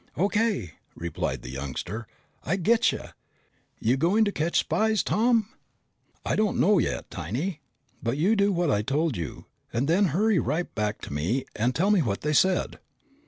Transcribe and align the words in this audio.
"O.K.!" 0.17 0.71
replied 0.95 1.43
the 1.43 1.51
youngster. 1.51 2.07
"I 2.43 2.57
getcha! 2.57 3.13
You 3.79 3.97
going 3.97 4.25
to 4.25 4.31
catch 4.31 4.57
spies, 4.57 5.03
Tom?" 5.03 5.47
"I 6.25 6.35
don't 6.35 6.57
know 6.59 6.79
yet, 6.79 7.11
Tiny. 7.11 7.61
But 8.01 8.17
you 8.17 8.35
do 8.35 8.51
what 8.51 8.71
I 8.71 8.81
told 8.81 9.15
you 9.15 9.45
and 9.71 9.87
then 9.87 10.05
hurry 10.05 10.39
right 10.39 10.73
back 10.73 11.01
to 11.01 11.13
me 11.13 11.45
and 11.55 11.75
tell 11.75 11.91
me 11.91 12.01
what 12.01 12.21
they 12.21 12.33
said!" 12.33 12.79